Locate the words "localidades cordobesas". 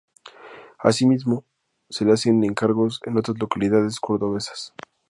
3.37-4.73